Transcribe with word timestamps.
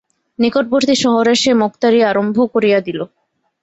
নিকটবর্তী 0.39 0.95
শহরে 1.03 1.33
সে 1.35 1.51
মোক্তারি 1.61 1.99
আরম্ভ 2.03 2.37
করিয়া 2.53 2.79
দিল। 2.87 2.99